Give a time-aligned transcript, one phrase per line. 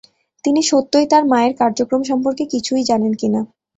[0.43, 3.41] তিনি সত্যই তার মায়ের কার্যক্রম সম্পর্কে কিছু জানেন কিনা।